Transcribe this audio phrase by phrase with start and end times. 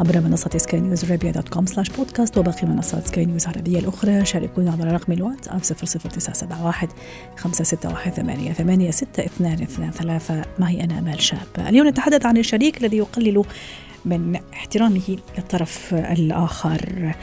[0.00, 4.24] عبر منصة سكاي نيوز عربية dot com slash podcast وباقي منصات سكاي نيوز العربية الأخرى.
[4.24, 6.88] شاركونا عبر رقم الواتساب 00971
[7.36, 10.44] 561 ثمانية ثمانية ستة اثنان اثنان ثلاثة.
[10.58, 11.38] معي أنا أمال شاب.
[11.58, 13.44] اليوم نتحدث عن الشريك الذي يقلل
[14.04, 17.14] من احترامه للطرف الآخر.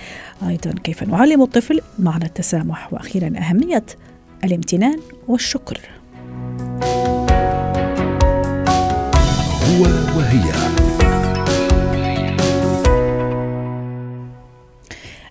[0.48, 3.86] أيضا كيف نعلم الطفل معنى التسامح؟ وأخيرا أهمية
[4.44, 5.80] الامتنان والشكر.
[9.64, 9.84] هو
[10.18, 10.87] وهي.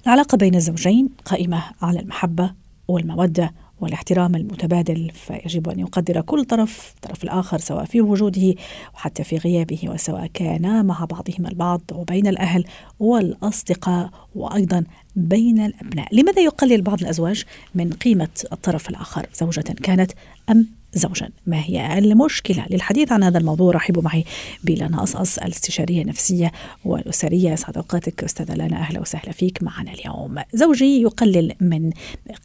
[0.06, 2.52] العلاقة بين الزوجين قائمة على المحبة
[2.88, 8.54] والمودة والاحترام المتبادل فيجب أن يقدر كل طرف الطرف الآخر سواء في وجوده
[8.94, 12.64] وحتى في غيابه وسواء كانا مع بعضهما البعض وبين الأهل
[13.00, 14.84] والأصدقاء وأيضا
[15.16, 16.14] بين الأبناء.
[16.14, 20.12] لماذا يقلل بعض الأزواج من قيمة الطرف الآخر؟ زوجة كانت
[20.50, 20.66] أم
[20.96, 21.28] زوجا.
[21.46, 24.24] ما هي المشكلة للحديث عن هذا الموضوع؟ رحبوا معي
[24.64, 26.52] بلانا أصأص الاستشارية النفسية
[26.84, 27.54] والأسرية.
[27.54, 29.62] أسعد أوقاتك أستاذة لانا أهلا وسهلا فيك.
[29.62, 31.90] معنا اليوم زوجي يقلل من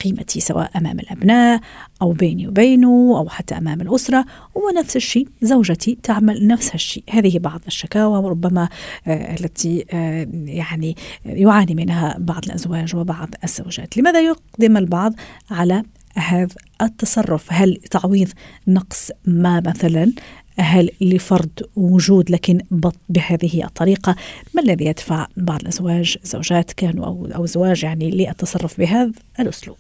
[0.04, 1.62] قيمتي سواء أمام الأبناء
[2.02, 4.26] أو بيني وبينه أو حتى أمام الأسرة.
[4.56, 7.04] ونفس الشيء زوجتي تعمل نفس الشيء.
[7.10, 8.70] هذه بعض الشكاوى وربما
[9.08, 13.98] آه التي آه يعني يعاني منها بعض الأزواج وبعض الزوجات.
[13.98, 15.14] لماذا يقدم البعض
[15.52, 15.84] على
[16.18, 18.30] هذا التصرف هل تعويض
[18.68, 20.14] نقص ما مثلا؟
[20.60, 22.62] هل لفرض وجود لكن
[23.10, 24.16] بهذه الطريقة؟
[24.54, 29.78] ما الذي يدفع بعض الأزواج زوجات كانوا أو, أو زواج يعني للتصرف بهذا الأسلوب؟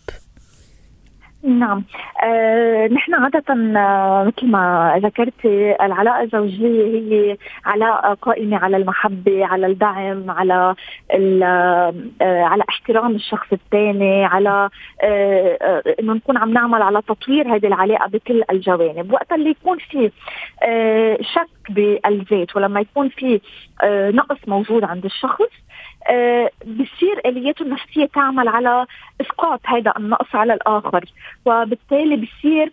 [1.43, 1.83] نعم.
[2.23, 3.43] آه، نحن عادة
[3.79, 10.75] آه، مثل ما ذكرتي العلاقة الزوجية هي علاقة قائمة على المحبة على الدعم على
[11.13, 14.69] آه، على احترام الشخص الثاني على
[15.03, 19.13] آه، آه، إنه نكون عم نعمل على تطوير هذه العلاقة بكل الجوانب.
[19.13, 20.11] وقت اللي يكون في
[21.21, 23.41] شك بالذات ولما يكون في
[24.13, 25.51] نقص موجود عند الشخص
[26.65, 28.85] بصير الياته النفسية تعمل على
[29.21, 31.05] إسقاط هذا النقص على الآخر.
[31.45, 32.71] وبالتالي بصير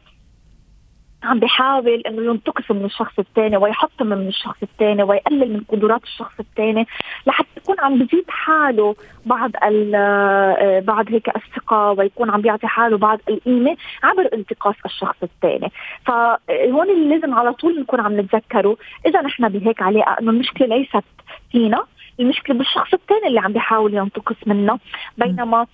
[1.22, 6.40] عم بيحاول إنه ينتقص من الشخص الثاني ويحطم من الشخص الثاني ويقلل من قدرات الشخص
[6.40, 6.86] الثاني
[7.26, 8.96] لحتى يكون عم بزيد حاله
[9.26, 15.72] بعض آه، بعض هيك الثقة ويكون عم بيعطي حاله بعض القيمة عبر انتقاص الشخص الثاني.
[16.06, 21.04] فهون اللي لازم على طول نكون عم نتذكره إذا نحن بهيك علاقة إنه المشكلة ليست
[21.52, 21.84] فينا
[22.20, 24.78] المشكلة بالشخص الثاني اللي عم بيحاول ينتقص منا
[25.18, 25.66] بينما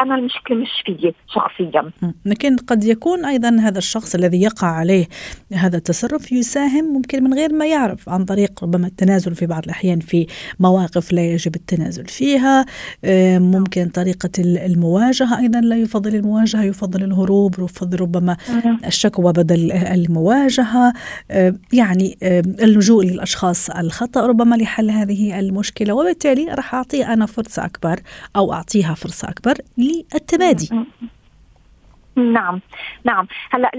[0.00, 1.90] أنا المشكلة مش فيي شخصيا.
[2.24, 5.06] لكن قد يكون أيضا هذا الشخص الذي يقع عليه
[5.52, 10.00] هذا التصرف يساهم ممكن من غير ما يعرف عن طريق ربما التنازل في بعض الأحيان
[10.00, 10.26] في
[10.60, 12.64] مواقف لا يجب التنازل فيها.
[13.38, 18.36] ممكن طريقة ال- المواجهة أيضا لا يفضل المواجهة يفضل الهروب يفضل ربما
[18.86, 20.92] الشكوى بدل المواجهة.
[21.30, 22.18] آه، يعني
[22.62, 25.92] اللجوء للأشخاص الخطأ ربما لحل هذه المشكلة.
[25.94, 28.00] وبالتالي راح أعطيه أنا فرصة أكبر
[28.36, 30.70] أو أعطيها فرصة أكبر للتمادي
[32.16, 32.60] نعم
[33.04, 33.26] نعم.
[33.50, 33.70] هلا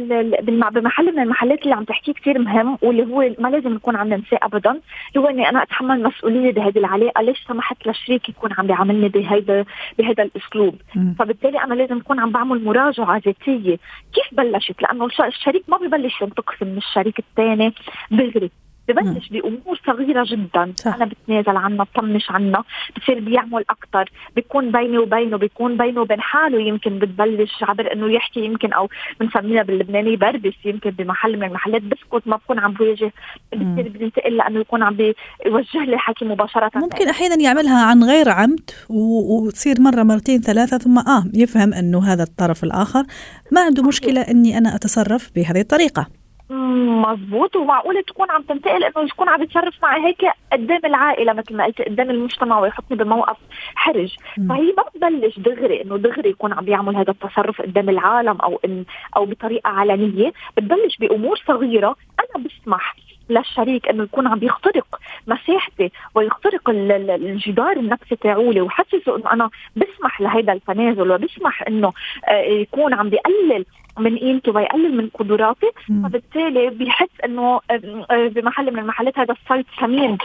[0.71, 4.39] بمحل من المحلات اللي عم تحكيه كثير مهم واللي هو ما لازم نكون عم ننساه
[4.43, 4.79] ابدا
[5.17, 9.65] هو إني أنا أتحمل مسؤولية بهذه العلاقة ليش سمحت لشريك يكون عم بيعاملني بهيدا
[9.97, 11.15] بهذا الأسلوب؟ مم.
[11.19, 13.77] فبالتالي أنا لازم اكون عم بعمل مراجعة ذاتية
[14.13, 17.73] كيف بلشت؟ لأنه الش- الشريك ما ببلش ينتقص من الشريك الثاني
[18.11, 18.51] دغري
[18.93, 20.73] ببلش بامور صغيرة جدا.
[20.75, 20.95] صح.
[20.95, 22.63] أنا بتنازل عنها بطنش عنها
[22.97, 26.61] بصير بيعمل أكثر بيكون بيني وبينه بيكون بينه وبين حاله.
[26.61, 31.81] يمكن بتبلش عبر إنه يحكي يمكن أو بنسميها باللبناني بربس يمكن بمحل من المحلات.
[31.81, 33.11] بسكت ما بكون عم بواجه.
[33.53, 36.71] بصير بينتقل لأنه يكون عم بيوجه لي الحكي مباشرة.
[36.75, 42.23] ممكن أحيانا يعملها عن غير عمد وتصير مرة مرتين ثلاثة ثم آه يفهم إنه هذا
[42.23, 43.03] الطرف الآخر.
[43.51, 46.20] ما عنده مشكلة إني أنا أتصرف بهذه الطريقة.
[46.51, 50.21] مم، مزبوط ومعقولة تكون عم تنتقل إنه يكون عم يتصرف معي هيك
[50.53, 53.37] قدام العائلة مثل ما قلت قدام المجتمع ويحطني بموقف
[53.75, 54.15] حرج.
[54.49, 58.85] فهي ما بتبلش دغري إنه دغري يكون عم بيعمل هذا التصرف قدام العالم أو إن
[59.17, 62.95] أو بطريقة علنية بتبلش بأمور صغيرة أنا بسمح
[63.29, 69.49] للشريك إنه يكون عم يخترق مساحتي ويخترق ال- ال- الجدار النفسي تاعولي وحسسه إنه أنا
[69.75, 71.91] بسمح لهيدا التنازل وبسمح إنه
[72.27, 73.65] آه، يكون عم بيقلل
[73.99, 76.07] من قيمتي ويقلل من قدراتي مم.
[76.07, 80.17] فبالتالي بيحس إنه آه، آه، بمحل من المحلات هذا الصيد ثمين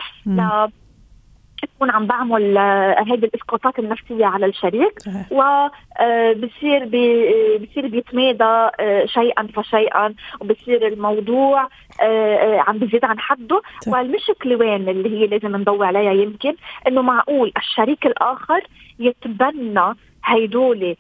[1.63, 2.59] تكون عم بعمل
[2.99, 4.93] هذه الإسقاطات النفسية على الشريك
[5.31, 6.85] وبصير
[7.59, 8.69] بصير بيتمادى
[9.05, 11.69] شيئا فشيئا وبصير الموضوع
[12.67, 13.63] عم بزيد عن حده.
[13.87, 16.55] والمشكلة وين اللي هي لازم نضوي عليها؟ يمكن
[16.89, 18.61] إنه معقول الشريك الآخر
[18.99, 19.95] يتبنى
[20.27, 20.97] هيدول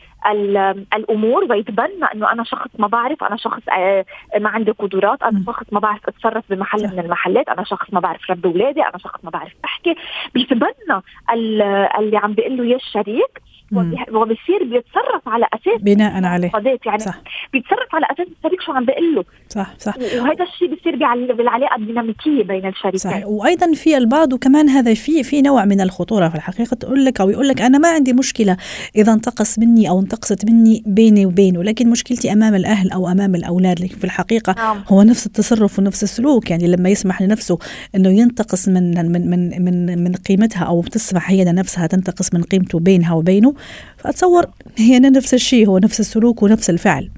[0.94, 4.04] الأمور ويتبنى إنه أنا شخص ما بعرف أنا شخص آه،
[4.38, 8.30] ما عندي قدرات أنا شخص ما بعرف أتصرف بمحل من المحلات أنا شخص ما بعرف
[8.30, 9.94] ربي اولادي أنا شخص ما بعرف أحكي.
[10.34, 11.02] بيتبنى
[11.32, 16.50] اللي عم بيقول له يا الشريك وبصير بيتصرف على أساس بناء عليه.
[16.86, 17.20] يعني صح.
[17.52, 19.24] بيتصرف على أساس الشريك شو عم بيقول له.
[19.48, 19.96] صح صح.
[19.98, 20.96] وهذا الشيء بيصير
[21.34, 22.98] بالعلاقة الديناميكية بين الشريكين.
[22.98, 23.26] صح.
[23.26, 27.30] وأيضا في البعض وكمان هذا في في نوع من الخطورة في الحقيقة تقول لك أو
[27.30, 28.56] يقول لك أنا ما عندي مشكلة
[28.96, 33.80] إذا انتقص مني أو انتقصت مني بيني وبينه لكن مشكلتي أمام الأهل أو أمام الأولاد
[33.80, 34.82] لكن في الحقيقة نعم.
[34.88, 36.50] هو نفس التصرف ونفس السلوك.
[36.50, 37.58] يعني لما يسمح لنفسه
[37.94, 42.78] إنه ينتقص من من من من, من قيمتها أو تسمح هي نفسها تنتقص من قيمته
[42.78, 43.54] بينها وبينه
[43.96, 47.10] فأتصور هي نفس الشيء هو نفس السلوك ونفس الفعل.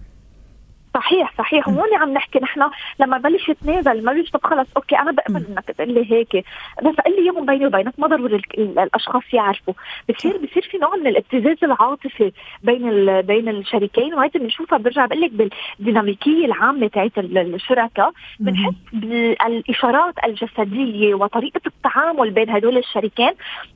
[0.98, 1.68] صحيح صحيح.
[1.68, 4.68] وهون عم نحكي نحن لما بلش يتنازل ما بيجي طب خلص.
[4.76, 6.44] أوكي أنا بقبل إنك تقول لي هيك.
[6.82, 9.74] بس قل لي اياهم بيني وبينك ما ضروري الأشخاص يعرفوا.
[10.08, 14.14] بصير بصير في نوع من الابتزاز العاطفي بين بين الشريكين.
[14.14, 18.12] وهي بنشوفها برجع بقول لك بالديناميكية العامة تاعت الشركاء.
[18.40, 23.32] بنحس بالاشارات الجسدية وطريقة التعامل بين هدول الشريكين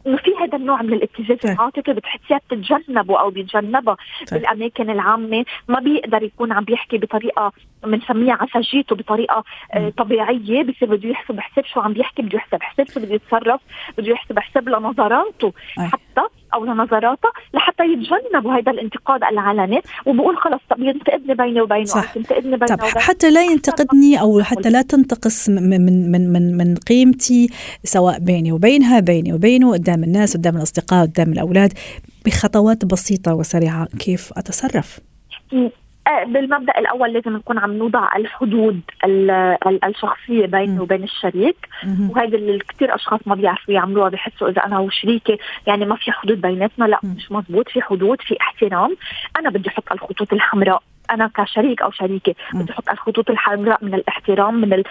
[0.06, 3.96] إنه في هذا النوع من الابتزاز العاطفي بتحسيها بتتجنبه أو بيتجنبها
[4.32, 5.44] بالأماكن العامة.
[5.69, 7.53] ما بيقدر يكون عم بيحكي بطريقة
[7.85, 12.88] بنسميها عسجيته بطريقة آه، طبيعية بصير بده يحسب حساب شو عم بيحكي بده يحسب حساب
[12.88, 13.61] شو بده يتصرف
[13.99, 16.23] بده يحسب حساب لنظراته حتى
[16.55, 19.81] أو لنظراته لحتى يتجنبوا هذا الانتقاد العلني.
[20.06, 22.17] وبقول خلص طب ينتقدني بيني وبينه صح.
[22.17, 27.49] ينتقدني بيني طب حتى لا ينتقدني أو حتى لا تنتقص من من من من قيمتي
[27.85, 31.73] سواء بيني وبينها بيني وبينه قدام الناس قدام الأصدقاء قدام الأولاد
[32.26, 35.00] بخطوات بسيطة وسريعة كيف أتصرف؟
[36.26, 38.81] بالمبدأ الأول لازم نكون عم نوضع الحدود
[39.84, 41.56] الشخصية بيني وبين الشريك.
[42.10, 46.40] وهذا اللي كثير أشخاص ما بيعرفوا يعملوها بحسوا إذا أنا وشريكي يعني ما في حدود
[46.40, 48.96] بيناتنا لا مش مزبوط في حدود في احترام.
[49.38, 50.82] أنا بدي أحط الخطوط الحمراء.
[51.10, 54.82] أنا كشريك أو شريكة بدي أحط الخطوط الحمراء من الاحترام من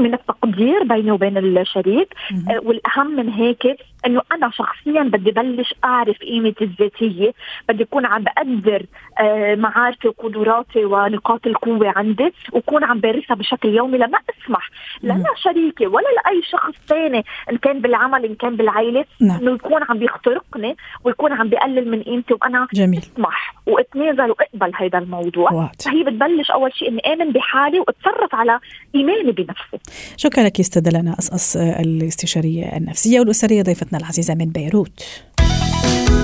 [0.00, 2.14] من التقدير بيني وبين الشريك.
[2.50, 3.62] آه والأهم من هيك
[4.06, 7.32] إنه أنا شخصيا بدي بلش أعرف قيمتي الذاتية
[7.68, 8.86] بدي أكون عم بقدر
[9.20, 14.70] آه معارفي وقدراتي ونقاط القوة عندي وأكون عم بمارسها بشكل يومي لما أسمح
[15.02, 19.40] لا شريكي ولا لأي شخص ثاني إن كان بالعمل إن كان بالعائله نعم.
[19.40, 22.98] إنه يكون عم بيخترقني ويكون عم بيقلل من قيمتي وأنا جميل.
[22.98, 25.82] أسمح وأتنازل وأقبل هذا الموضوع وات.
[25.82, 28.58] فهي بتبلش أول شيء إني آمن بحالي وأتصرف على
[28.94, 29.78] إيماني بنفسي
[30.16, 35.02] شكرا لك أستاذة لنا أصأص الاستشارية النفسية والأسرية ضيفتنا العزيزة من بيروت.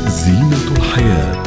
[0.06, 1.42] زينة الحياة.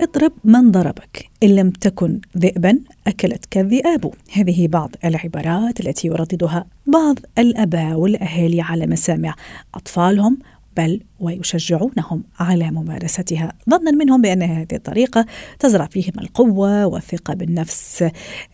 [0.00, 4.10] اضرب من ضربك إن لم تكن ذئبا أكلتك الذئاب.
[4.32, 9.34] هذه بعض العبارات التي يرددها بعض الآباء والأهالي على مسامع
[9.74, 10.38] أطفالهم
[10.76, 15.26] بل ويشجعونهم على ممارستها ظنا منهم بأن هذه الطريقة
[15.58, 18.04] تزرع فيهم القوة والثقة بالنفس.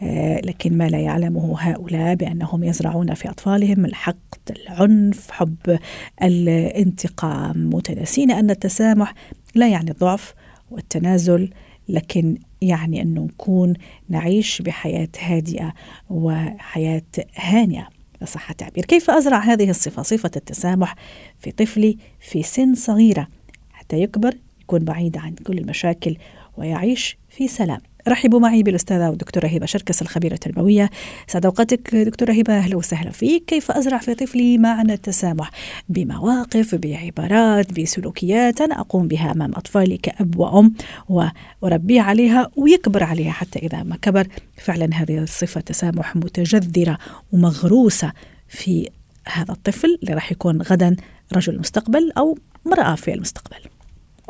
[0.03, 5.79] آه، لكن ما لا يعلمه هؤلاء بأنهم يزرعون في أطفالهم الحقد العنف حب
[6.23, 7.71] الانتقام.
[7.75, 9.15] متناسين أن التسامح
[9.55, 10.35] لا يعني الضعف
[10.71, 11.51] والتنازل
[11.89, 13.75] لكن يعني انه نكون
[14.09, 15.73] نعيش بحياة هادئة
[16.11, 17.03] وحياة
[17.37, 18.00] هانئة.
[18.25, 18.85] صح التعبير.
[18.85, 20.95] كيف أزرع هذه الصفة؟ صفة التسامح
[21.39, 23.29] في طفلي في سن صغيرة.
[23.73, 26.17] حتى يكبر يكون بعيد عن كل المشاكل
[26.57, 27.81] ويعيش في سلام.
[28.09, 30.91] رحبوا معي بالأستاذة والدكتورة هبة شركس الخبيرة التربوية.
[31.27, 33.45] سعد أوقاتك دكتورة هبة أهلا وسهلا فيك.
[33.45, 35.51] كيف أزرع في طفلي معنى التسامح
[35.89, 40.75] بمواقف بعبارات بسلوكيات أنا أقوم بها أمام أطفالي كأب وأم
[41.63, 44.27] وأربيه عليها ويكبر عليها حتى إذا ما كبر.
[44.57, 46.99] فعلا هذه الصفة تسامح متجذرة
[47.33, 48.13] ومغروسة
[48.49, 48.91] في
[49.27, 50.97] هذا الطفل اللي راح يكون غدا
[51.37, 53.80] رجل المستقبل أو امرأة في المستقبل.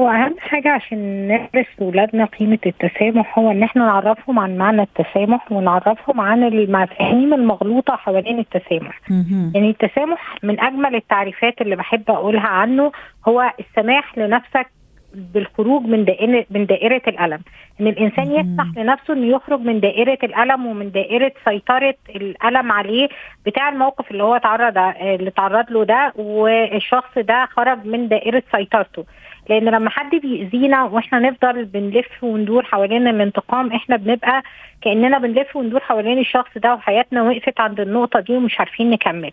[0.01, 5.53] هو أهم حاجة عشان ندرس لاولادنا قيمة التسامح هو إن إحنا نعرفهم عن معنى التسامح
[5.53, 9.01] ونعرفهم عن المفاهيم المغلوطة حوالين التسامح.
[9.55, 12.93] يعني التسامح من أجمل التعريفات اللي بحب أقولها عنه
[13.29, 14.67] هو السماح لنفسك
[15.15, 17.41] بالخروج من دائرة من دائرة الألم.
[17.81, 23.09] إن الإنسان يسمح لنفسه إنه يخرج من دائرة الألم ومن دائرة سيطرة الألم عليه
[23.47, 29.05] بتاع الموقف اللي هو تعرض اللي تعرض له ده والشخص ده خرج من دائرة سيطرته.
[29.51, 34.43] لأن لما حد بيأذينا وإحنا نفضل بنلف وندور حوالين الانتقام إحنا بنبقى
[34.83, 39.31] كأننا بنلف وندور حوالين الشخص ده وحياتنا وقفت عند النقطة دي ومش عارفين نكمل.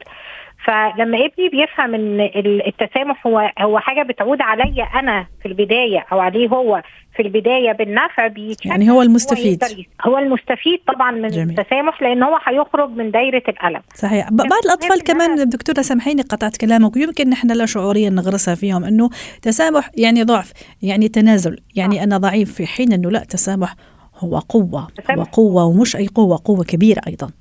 [0.66, 2.30] فلما ابني بيفهم إن
[2.68, 6.82] التسامح هو هو حاجة بتعود عليا أنا في البداية أو عليه هو
[7.16, 8.30] في البداية بالنفع
[8.66, 9.64] يعني هو المستفيد.
[9.64, 11.60] هو, هو المستفيد طبعا من جميل.
[11.60, 13.82] التسامح لأن هو هيخرج من دايرة الألم.
[13.96, 14.30] صحيح.
[14.32, 16.96] بعض الأطفال كمان دكتورة سامحيني قطعت كلامك.
[16.96, 19.10] ويمكن نحن لا شعوريا نغرسها فيهم إنه
[19.42, 21.58] تسامح يعني ضعف يعني تنازل.
[21.76, 22.04] يعني آه.
[22.04, 23.76] أنا ضعيف في حين إنه لا تسامح
[24.20, 27.32] هو قوة هو قوه ومش أي قوة قوة كبيرة أيضا.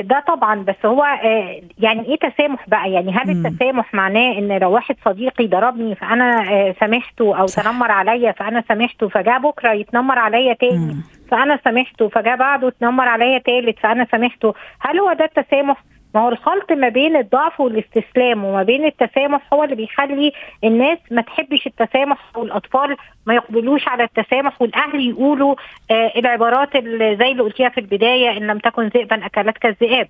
[0.00, 4.70] ده طبعا بس هو آه، يعني إيه تسامح بقى يعني هل التسامح معناه إن لو
[4.72, 7.62] واحد صديقي ضربني فأنا آه، سامحته أو صح.
[7.62, 10.96] تنمر عليا فأنا سامحته فجاء بكرة يتنمر عليا تاني.
[11.30, 15.76] فأنا سامحته فجاء بعده يتنمر عليا تالت فأنا سامحته هل هو ده التسامح
[16.14, 20.32] ما هو الخلط ما بين الضعف والاستسلام وما بين التسامح هو اللي بيخلي
[20.64, 22.96] الناس ما تحبش التسامح والأطفال
[23.26, 25.54] ما يقبلوش على التسامح والأهل يقولوا
[25.90, 30.06] آه العبارات اللي زي اللي قلتيها في البداية إن لم تكن ذئبا أكلتك الذئاب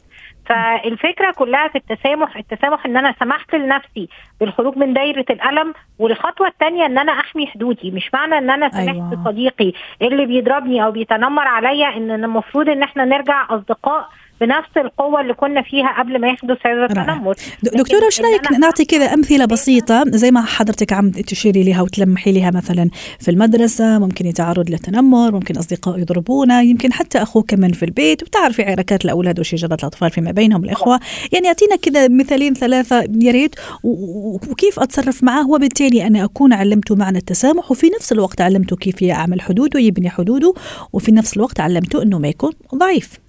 [0.46, 4.08] فالفكرة كلها في التسامح التسامح إن أنا سمحت لنفسي
[4.40, 8.88] بالخروج من دايرة الألم والخطوة الثانية إن أنا أحمي حدودي مش معنى إن أنا سمحت
[8.88, 9.24] أيوة.
[9.24, 9.72] صديقي
[10.02, 14.08] اللي بيضربني أو بيتنمر عليا إن المفروض إن إحنا نرجع أصدقاء
[14.40, 17.34] بنفس القوة اللي كنا فيها قبل ما يحدث هذا التنمر.
[17.62, 22.50] دكتورة إيش رأيك نعطي كذا أمثلة بسيطة زي ما حضرتك عم تشيري لها وتلمحي لها
[22.50, 22.90] مثلا
[23.20, 28.22] في المدرسة ممكن يتعرض للتنمر ممكن أصدقاء يضربونه يمكن حتى اخوه كمان في البيت.
[28.22, 31.00] وبتعرفي عركات الأولاد وشجره الأطفال فيما بينهم الإخوة.
[31.32, 33.54] يعني أعطينا كذا مثالين ثلاثة يا ريت.
[33.82, 39.40] وكيف أتصرف معه؟ وبالتالي أنا أكون علمته معنى التسامح وفي نفس الوقت علمته كيف يعمل
[39.40, 40.54] حدوده يبني حدوده
[40.92, 43.25] وفي نفس الوقت علمته إنه ما يكون ضعيف.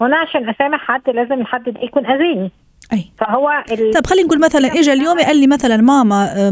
[0.00, 2.50] وأنا عشان أسامح حد لازم الحد ده يكون اذاني
[2.92, 3.04] أي.
[3.18, 3.90] فهو ال...
[3.94, 6.50] طب خلينا نقول مثلا اجى اليوم قال لي مثلا ماما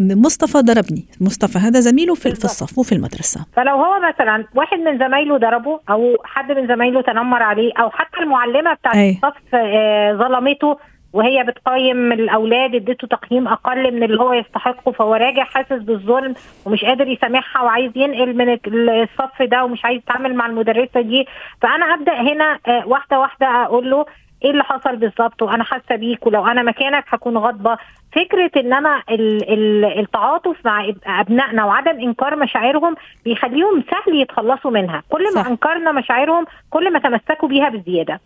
[0.00, 1.04] مصطفى ضربني.
[1.20, 3.46] مصطفى هذا زميله في, في الصف وفي المدرسة.
[3.56, 8.18] فلو هو مثلا واحد من زمايله ضربه أو حد من زمايله تنمر عليه أو حتى
[8.20, 10.76] المعلمة بتاعت الصف آه، ظلمته
[11.12, 16.34] وهي بتقيم الأولاد اديته تقييم أقل من اللي هو يستحقه فهو راجع حاسس بالظلم
[16.66, 18.58] ومش قادر يسامحها وعايز ينقل من
[19.02, 21.26] الصف ده ومش عايز يتعامل مع المدرسة دي.
[21.62, 24.06] فأنا ابدا هنا آه، واحدة واحدة أقول له
[24.44, 27.76] إيه اللي حصل بالظبط؟ وأنا حاسة بيك ولو أنا مكانك هكون غاضبة.
[28.12, 29.02] فكرة إن أنا
[29.98, 32.94] التعاطف مع أبنائنا وعدم إنكار مشاعرهم
[33.24, 35.02] بيخليهم سهل يتخلصوا منها.
[35.08, 35.46] كل ما صح.
[35.46, 38.20] أنكرنا مشاعرهم كل ما تمسكوا بيها بزيادة.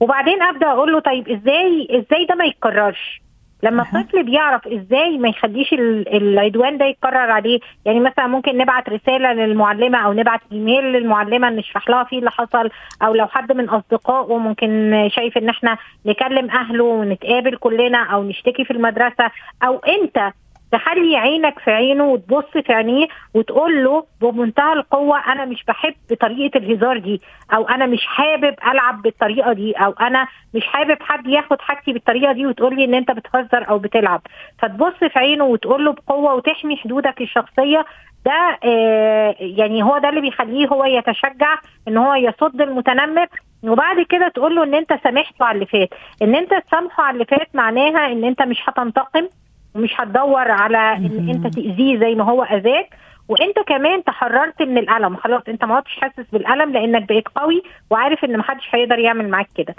[0.00, 3.20] وبعدين أبدأ أقول له طيب إزاي إزاي ده ما يتكررش؟
[3.62, 7.60] لما الطفل بيعرف إزاي ما يخليش العدوان ده يتكرر عليه.
[7.84, 12.70] يعني مثلا ممكن نبعت رسالة للمعلمة أو نبعت إيميل للمعلمة نشرح لها فيه اللي حصل
[13.02, 15.76] أو لو حد من أصدقائه ممكن شايف إن إحنا
[16.06, 19.30] نكلم أهله ونتقابل كلنا أو نشتكي في المدرسة.
[19.64, 20.32] أو أنت
[20.72, 26.58] تخلي عينك في عينه وتبص في عينيه وتقول له بمنتهى القوة أنا مش بحب طريقة
[26.58, 27.20] الهزار دي
[27.54, 32.32] أو أنا مش حابب ألعب بالطريقة دي أو أنا مش حابب حد ياخد حاجتي بالطريقة
[32.32, 34.20] دي وتقول لي إن أنت بتهزر أو بتلعب.
[34.58, 37.84] فتبص في عينه وتقول له بقوة وتحمي حدودك الشخصية.
[38.26, 41.58] ده آه يعني هو ده اللي بيخليه هو يتشجع
[41.88, 43.26] إن هو يصد المتنمر.
[43.62, 45.88] وبعد كده تقول له إن أنت سامحته على اللي فات.
[46.22, 49.28] إن أنت تسامحه على اللي فات معناها إن أنت مش هتنتقم.
[49.74, 52.88] ومش هتدور على إن أنت تأذيه زي ما هو أذاك.
[53.28, 55.16] وأنت كمان تحررت من الألم.
[55.16, 59.48] خلاص أنت ما عدتش حاسس بالألم لأنك بقيت قوي وعارف إن محدش هيقدر يعمل معاك
[59.56, 59.74] كده.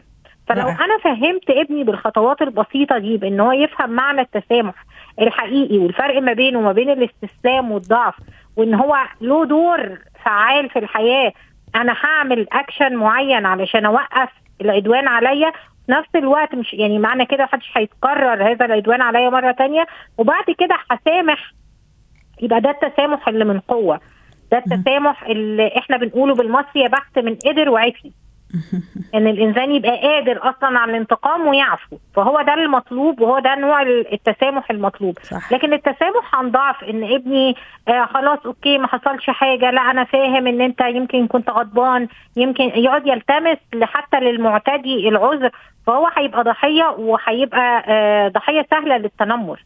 [0.47, 4.73] فلو أنا فهمت ابني بالخطوات البسيطة دي بإن هو يفهم معنى التسامح
[5.21, 8.15] الحقيقي والفرق ما بينه وما بين الاستسلام والضعف
[8.57, 11.31] وإن هو له دور فعال في الحياة
[11.75, 14.29] أنا هعمل اكشن معين علشان أوقف
[14.61, 15.51] العدوان عليا
[15.89, 19.85] نفس الوقت مش يعني معنى كده محدش هيتكرر هذا العدوان عليا مرة تانية.
[20.17, 21.51] وبعد كده هسامح.
[22.41, 23.99] يبقى ده التسامح اللي من قوة.
[24.51, 28.11] ده التسامح اللي إحنا بنقوله بالمصري يا بخت من قدر وعفي.
[29.15, 31.97] إن الإنسان يبقى قادر أصلا على الانتقام ويعفو.
[32.15, 35.17] فهو ده المطلوب وهو ده نوع التسامح المطلوب.
[35.23, 35.53] صح.
[35.53, 37.55] لكن التسامح عن ضعف إن ابني
[37.87, 39.71] آه خلاص أوكي ما حصلش حاجة.
[39.71, 42.07] لا أنا فاهم إن أنت يمكن كنت غضبان.
[42.37, 45.51] يمكن يقعد يلتمس حتى للمعتدي العذر.
[45.87, 49.63] فهو هيبقى ضحية وهيبقى آه ضحية سهلة للتنمر.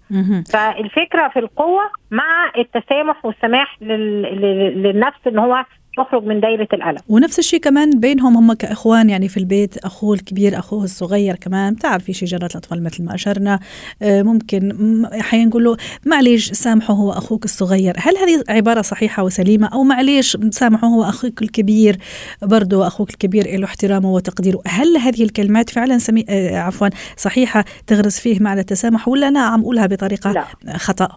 [0.53, 5.65] فالفكرة في القوة مع التسامح والسماح للنفس إن هو
[5.97, 6.99] تخرج من دايرة الألم.
[7.09, 11.73] ونفس الشيء كمان بينهم هم كإخوان يعني في البيت أخوه الكبير أخوه الصغير كمان.
[11.73, 13.59] بتعرفي شجرات الأطفال مثل ما أشرنا.
[14.01, 17.93] آه، ممكن أحيانا نقول له معليش سامحه هو أخوك الصغير.
[17.97, 21.97] هل هذه عبارة صحيحة وسليمة؟ أو معليش سامحه هو أخوك الكبير؟
[22.41, 24.61] برضه أخوك الكبير له احترامه وتقديره.
[24.67, 26.25] هل هذه الكلمات فعلا سمي...
[26.29, 30.77] آه، عفوا صحيحة تغرس فيه معنى التسامح ولا أنا عم أقولها بطريقة لا.
[30.77, 31.15] خطأ؟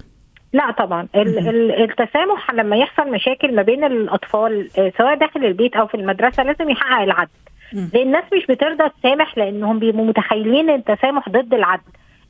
[0.52, 1.08] لا طبعا.
[1.14, 6.70] التسامح لما يحصل مشاكل ما بين الأطفال آه، سواء داخل البيت أو في المدرسة لازم
[6.70, 7.30] يحقق العدل.
[7.72, 11.82] لأن الناس مش بترضى تسامح لأنهم بيبقوا متخيلين التسامح ضد العدل.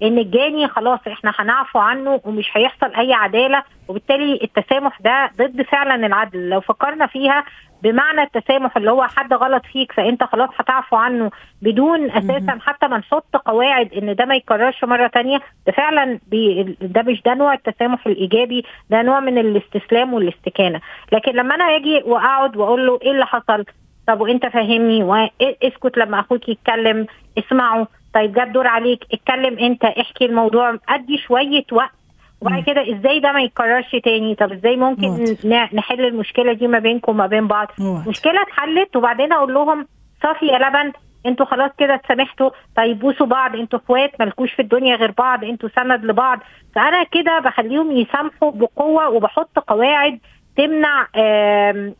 [0.02, 6.06] إن الجاني خلاص إحنا هنعفو عنه ومش هيحصل أي عدالة وبالتالي التسامح ده ضد فعلا
[6.06, 6.48] العدل.
[6.48, 7.44] لو فكرنا فيها
[7.82, 11.30] بمعنى التسامح اللي هو حد غلط فيك فأنت خلاص هتعفو عنه
[11.62, 15.38] بدون أساسا حتى ما نحط قواعد إن ده ما يكررش مرة تانية.
[15.66, 20.80] ده فعلا بي ده مش ده نوع التسامح الإيجابي ده نوع من الاستسلام والاستكانة.
[21.12, 23.64] لكن لما أنا أجي وأقعد وأقول له إيه اللي حصل؟
[24.06, 27.06] طب وأنت فاهمني؟ واسكت لما أخوك يتكلم
[27.38, 27.88] اسمعه.
[28.14, 30.78] طيب جاب دور عليك اتكلم أنت احكي الموضوع.
[30.88, 31.90] أدي شوية وقت
[32.40, 35.74] وبعد كده إزاي ده ما يتكررش تاني؟ طب إزاي ممكن واضح.
[35.74, 38.06] نحل المشكلة دي ما بينكم وما بين بعض؟ واضح.
[38.06, 39.86] مشكلة اتحلت وبعدين أقول لهم
[40.22, 40.92] صافي يا لبن
[41.26, 42.50] أنتوا خلاص كده اتسامحتوا.
[42.76, 46.38] طيب بوسوا بعض أنتوا اخوات مالكوش في الدنيا غير بعض أنتوا سند لبعض.
[46.74, 50.18] فأنا كده بخليهم يسامحوا بقوة وبحط قواعد
[50.56, 51.06] تمنع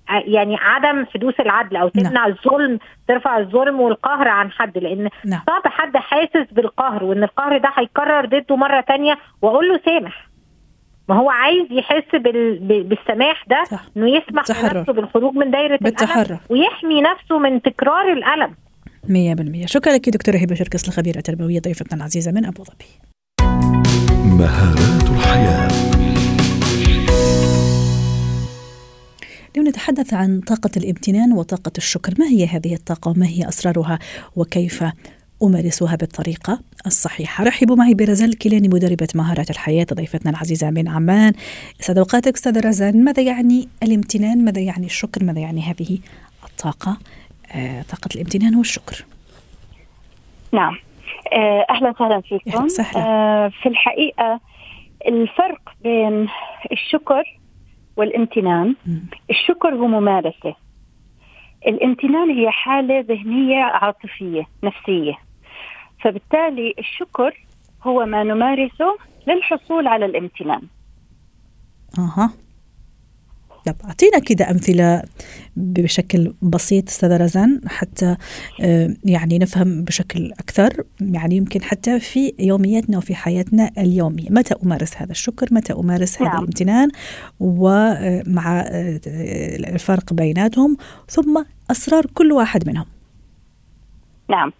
[0.09, 2.79] يعني عدم حدوث العدل أو تمنع الظلم
[3.09, 4.79] ترفع الظلم والقهر عن حد.
[4.79, 5.41] لأن نعم.
[5.47, 10.28] صعب حد حاسس بالقهر وإن القهر ده هيكرر ضده مرة تانية وأقول له سامح.
[11.09, 12.59] ما هو عايز يحس بال...
[12.85, 13.89] بالسماح ده صح.
[13.97, 14.77] إنه يسمح بالتحرر.
[14.77, 16.25] لنفسه بالخروج من دايرة بالتحرر.
[16.25, 18.55] الالم ويحمي نفسه من تكرار الألم.
[19.09, 19.67] مية بالمية.
[19.67, 22.87] شكرا لك دكتورة هبة شركس الخبيرة التربوية ضيفتنا العزيزة من أبو ظبي.
[24.25, 25.69] مهارات الحياة.
[29.53, 32.15] اليوم نتحدث عن طاقة الامتنان وطاقة الشكر.
[32.19, 33.99] ما هي هذه الطاقة؟ وما هي أسرارها؟
[34.37, 34.85] وكيف
[35.43, 37.45] أمارسها بالطريقة؟ الصحيحة.
[37.45, 41.33] رحبوا معي برزان الكيلاني مدربة مهارات الحياة ضيفتنا العزيزة من عمان.
[41.81, 45.99] سعد أوقاتك أستاذة رزان ماذا يعني الامتنان؟ ماذا يعني الشكر؟ ماذا يعني هذه
[46.45, 46.99] الطاقة؟
[47.53, 49.05] آه طاقة الامتنان والشكر.
[50.53, 50.77] نعم.
[51.33, 52.51] آه، أهلا وسهلا فيكم.
[52.51, 52.99] أهلا وسهلا.
[53.07, 54.41] آه، في الحقيقة
[55.09, 56.29] الفرق بين
[56.73, 57.39] الشكر
[57.97, 59.03] والامتنان مم.
[59.31, 60.55] الشكر هو ممارسة.
[61.67, 65.28] الامتنان هي حالة ذهنية عاطفية نفسية.
[66.01, 67.47] فبالتالي الشكر
[67.83, 70.63] هو ما نمارسه للحصول على الامتنان.
[71.99, 72.31] أها.
[73.67, 75.03] طب أعطينا كده أمثلة
[75.57, 78.17] بشكل بسيط أستاذة رزان حتى
[78.61, 80.85] آه، يعني نفهم بشكل أكثر.
[81.01, 84.31] يعني يمكن حتى في يومياتنا وفي حياتنا اليومية.
[84.31, 86.39] متى أمارس هذا الشكر؟ متى أمارس هذا نعم.
[86.39, 86.89] الامتنان؟
[87.41, 89.01] ومع آه،
[89.75, 90.77] الفرق بيناتهم
[91.09, 92.87] ثم أسرار كل واحد منهم.
[94.29, 94.53] نعم.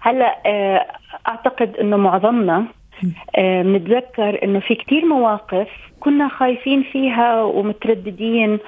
[0.00, 0.86] هلا آه،
[1.28, 2.64] أعتقد إنه معظمنا
[3.36, 5.68] آه، بنتذكر إنه في كتير مواقف
[6.00, 8.58] كنا خايفين فيها ومترددين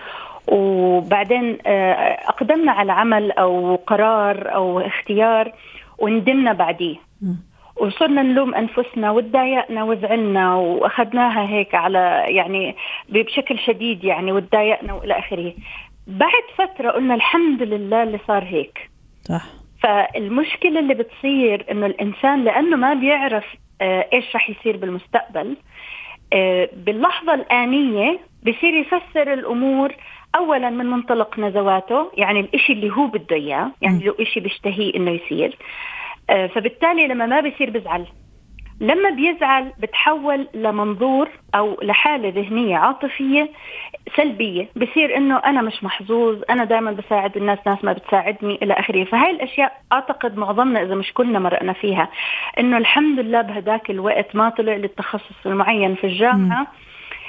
[0.49, 1.93] وبعدين آه،
[2.29, 5.53] أقدمنا على عمل أو قرار أو اختيار
[5.99, 6.97] وندمنا بعديه.
[7.77, 12.77] وصرنا نلوم أنفسنا وتضايقنا وزعلنا وأخذناها هيك على يعني
[13.09, 15.53] بشكل شديد يعني وتضايقنا وإلى آخره.
[16.07, 18.91] بعد فترة قلنا الحمد لله اللي صار هيك.
[19.23, 19.58] صح.
[19.83, 23.45] فالمشكلة اللي بتصير إنه الإنسان لأنه ما بيعرف
[23.81, 25.57] آه، إيش رح يصير بالمستقبل
[26.33, 29.95] آه، باللحظة الآنية بصير يفسر الأمور
[30.37, 35.11] اولا من منطلق نزواته يعني الإشي اللي هو بده إياه يعني لو إشي بيشتهيه إنه
[35.11, 35.57] يصير
[36.31, 38.07] آه، فبالتالي لما ما بيصير بزعل.
[38.81, 43.51] لما بيزعل بتحول لمنظور أو لحالة ذهنية عاطفية
[44.17, 44.69] سلبية.
[44.77, 49.05] بصير إنه أنا مش محظوظ أنا دائما بساعد الناس ناس ما بتساعدني إلى آخره.
[49.05, 52.09] فهاي الأشياء أعتقد معظمنا إذا مش كلنا مرقنا فيها.
[52.59, 56.67] إنه الحمد لله بهداك الوقت ما طلع لي التخصص المعين في الجامعة.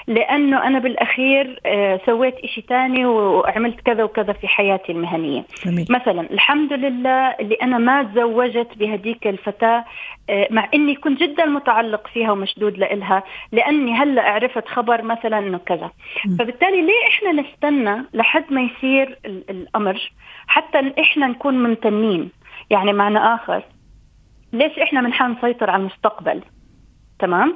[0.09, 5.45] لأنه أنا بالأخير آه، سويت إشي تاني وعملت كذا وكذا في حياتي المهنية.
[5.65, 5.85] جميل.
[5.89, 9.85] مثلا الحمد لله اللي أنا ما تزوجت بهديك الفتاة
[10.29, 15.57] آه، مع إني كنت جدا متعلق فيها ومشدود لإلها لأني هلأ عرفت خبر مثلا إنه
[15.57, 15.91] كذا.
[16.39, 20.11] فبالتالي ليه إحنا نستنى لحد ما يصير ال- الأمر؟
[20.47, 22.29] حتى إحنا نكون ممتنين
[22.69, 23.63] يعني معنى آخر
[24.53, 26.41] ليش إحنا بنحاول نسيطر على المستقبل؟
[27.19, 27.55] تمام؟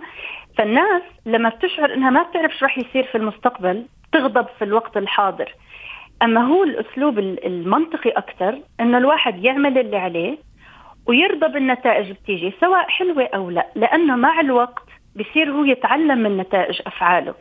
[0.57, 5.55] فالناس لما بتشعر إنها ما بتعرف شو رح يصير في المستقبل تغضب في الوقت الحاضر
[6.23, 10.37] أما هو الأسلوب ال- المنطقي أكثر إنه الواحد يعمل اللي عليه
[11.07, 14.83] ويرضى بالنتائج بتيجي سواء حلوة أو لا لأنه مع الوقت
[15.15, 17.33] بصير هو يتعلم من نتائج أفعاله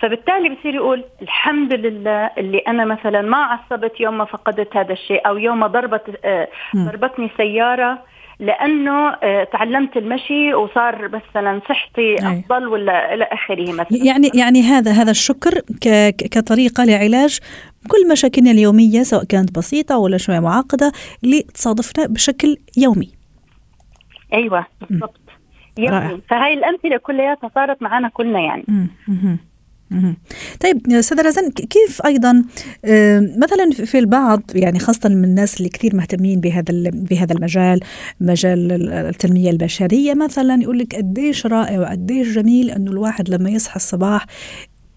[0.00, 5.28] فبالتالي بصير يقول الحمد لله اللي أنا مثلا ما عصبت يوم ما فقدت هذا الشيء
[5.28, 6.48] أو يوم ما ضربت آه،.
[6.76, 7.98] ضربتني سيارة
[8.40, 12.14] لأنه آه، تعلمت المشي وصار مثلا صحتي.
[12.14, 15.60] أفضل ولا إلى آخره مثلا يعني يعني هذا هذا الشكر
[16.30, 17.38] كطريقة لعلاج
[17.88, 20.92] كل مشاكلنا اليومية سواء كانت بسيطة ولا شوية معقدة
[21.24, 23.10] اللي تصادفنا بشكل يومي.
[24.34, 25.20] أيوه بالضبط.
[25.78, 28.64] يعني فهاي الأمثلة كلياتها صارت معنا كلنا يعني.
[30.60, 32.44] طيب أستاذ رزان كيف أيضا
[33.36, 37.80] مثلا في البعض يعني خاصة من الناس اللي كثير مهتمين بهذا بهذا المجال
[38.20, 44.26] مجال التنمية البشرية مثلا يقول لك قديش رائع وقديش جميل إنه الواحد لما يصحى الصباح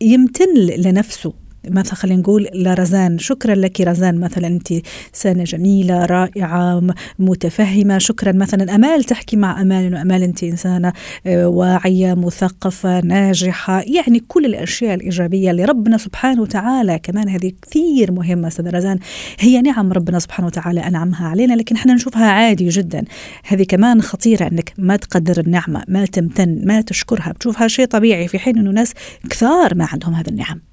[0.01, 1.33] يمتن لنفسه.
[1.69, 3.17] مثلا خلينا نقول لرزان.
[3.17, 4.19] شكرا لك رزان.
[4.19, 4.73] مثلا أنت
[5.13, 6.81] سنة جميلة رائعة
[7.19, 7.97] متفهمة.
[7.97, 8.31] شكرا.
[8.31, 10.93] مثلا أمال تحكي مع أمال إنه أمال أنت إنسانة
[11.25, 13.81] آه، واعية مثقفة ناجحة.
[13.81, 18.99] يعني كل الأشياء الإيجابية اللي ربنا سبحانه وتعالى كمان هذه كثير مهمة أستاذ رزان
[19.39, 23.03] هي نعم ربنا سبحانه وتعالى أنعمها علينا لكن إحنا نشوفها عادي جدا.
[23.47, 27.31] هذه كمان خطيرة أنك ما تقدر النعمة ما تمتن ما تشكرها.
[27.31, 28.93] بتشوفها شيء طبيعي في حين إنه ناس
[29.29, 30.70] كثار ما عندهم هذا النعم.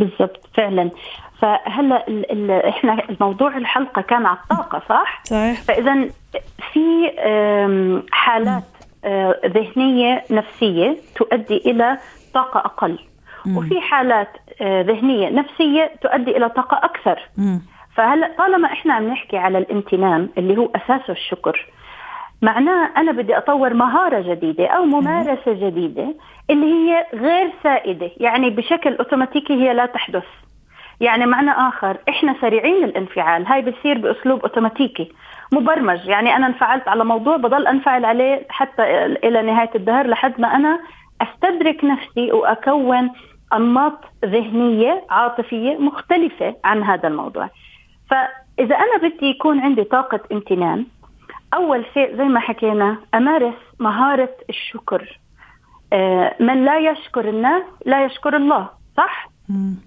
[0.00, 0.90] بالضبط فعلا.
[1.38, 2.04] فهلأ
[2.68, 5.60] إحنا الموضوع الحلقة كان على الطاقة صح؟ صحيح.
[5.62, 6.08] فاذا
[6.72, 7.10] في
[8.12, 8.64] حالات
[9.04, 11.98] آه، ذهنية نفسية تؤدي إلى
[12.34, 12.98] طاقة أقل.
[13.56, 14.28] وفي حالات
[14.60, 17.28] آه، ذهنية نفسية تؤدي إلى طاقة أكثر.
[17.94, 21.66] فهلأ طالما إحنا عم نحكي على الامتنان اللي هو اساسه الشكر
[22.42, 26.14] معناه أنا بدي أطور مهارة جديدة أو ممارسة جديدة
[26.50, 30.24] اللي هي غير سائدة يعني بشكل أوتوماتيكي هي لا تحدث.
[31.00, 35.12] يعني معنى آخر إحنا سريعين الانفعال هاي بصير بأسلوب أوتوماتيكي
[35.52, 36.06] مبرمج.
[36.06, 40.80] يعني أنا انفعلت على موضوع بضل أنفعل عليه حتى إلى نهاية الدهر لحد ما أنا
[41.22, 43.10] أستدرك نفسي وأكون
[43.54, 47.50] أنماط ذهنية عاطفية مختلفة عن هذا الموضوع.
[48.10, 50.86] فإذا أنا بدي يكون عندي طاقة امتنان
[51.54, 55.18] أول شيء زي ما حكينا أمارس مهارة الشكر.
[55.92, 59.28] آه، من لا يشكر الناس لا يشكر الله صح؟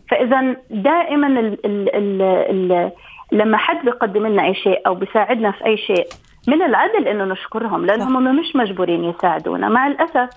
[0.10, 2.92] فإذا دائما ال ال ال ال
[3.32, 6.08] لما حد بيقدم لنا أي شيء أو بيساعدنا في أي شيء
[6.48, 9.70] من العدل إنه نشكرهم لأنهم مش مجبورين يساعدونا.
[9.70, 10.30] مع الأسف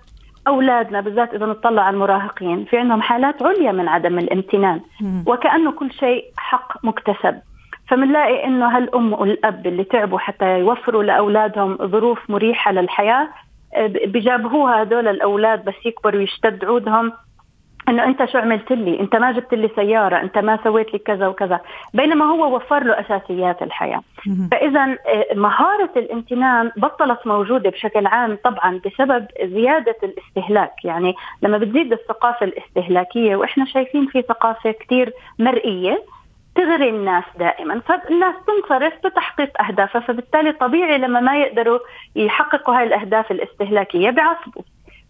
[0.48, 4.80] أولادنا بالذات إذا نطلع على المراهقين في عندهم حالات عليا من عدم الامتنان.
[5.26, 7.40] وكأنه كل شيء حق مكتسب.
[7.88, 13.28] فبنلاقي إنه هالأم والأب اللي تعبوا حتى يوفروا لأولادهم ظروف مريحة للحياة
[13.74, 17.12] آه، بجابهوها هذول الأولاد بس يكبروا يشتد عودهم
[17.88, 21.26] إنه أنت شو عملت لي؟ أنت ما جبت لي سيارة، أنت ما سويت لي كذا
[21.26, 21.60] وكذا،
[21.94, 24.02] بينما هو وفر له أساسيات الحياة.
[24.50, 31.92] فاذا آه، مهارة الامتنان بطلت موجودة بشكل عام طبعا بسبب زيادة الاستهلاك، يعني لما بتزيد
[31.92, 36.02] الثقافة الاستهلاكية وإحنا شايفين في ثقافة كثير مرئية
[36.56, 41.78] تغري الناس دائما فالناس تنصرف بتحقيق أهدافها فبالتالي طبيعي لما ما يقدروا
[42.16, 44.62] يحققوا هاي الأهداف الاستهلاكية بيعصبوا.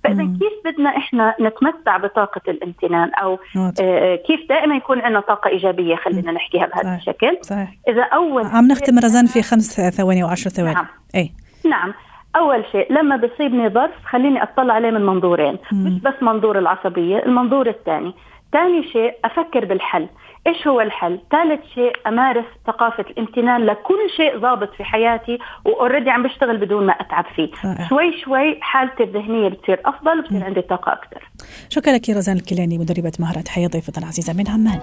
[0.05, 3.39] فاذا كيف بدنا إحنا نتمتع بطاقة الامتنان؟ أو
[3.81, 6.95] آه كيف دائما يكون عندنا طاقة إيجابية خلينا نحكيها بهذا صحيح.
[6.95, 7.39] الشكل.
[7.43, 7.69] صحيح.
[7.89, 10.75] إذا أول عم نختم رزان في خمس ثواني وعشر ثواني.
[10.75, 10.87] نعم.
[11.15, 11.31] أي.
[11.65, 11.95] نعم.
[12.37, 15.59] أول شيء لما بيصيبني ظرف خليني أطلع عليه من منظورين.
[15.73, 15.87] مم.
[15.87, 18.15] مش بس منظور العصبية المنظور الثاني.
[18.53, 20.09] ثاني شيء أفكر بالحل
[20.47, 26.23] إيش هو الحل؟ ثالث شيء أمارس ثقافة الامتنان لكل شيء ضابط في حياتي وأوريدي عم
[26.23, 27.89] بشتغل بدون ما أتعب فيه، رائع.
[27.89, 31.31] شوي شوي حالتي الذهنية بتصير أفضل بصير عندي طاقة أكثر.
[31.69, 34.81] شكرا لك رزان الكيلاني مدربة مهارات حياة ضيفتنا العزيزة من عمان.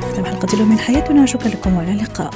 [0.00, 2.30] ختم حلقة اليوم من حياتنا شكرا لكم وإلى اللقاء.